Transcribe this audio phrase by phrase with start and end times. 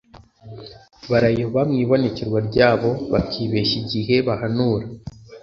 [1.09, 4.85] barayoba mu ibonekerwa ryabo, bakibeshya igihe bahanura.